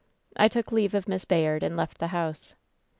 [0.35, 2.55] I took leave of Miss Bayard, and left the house.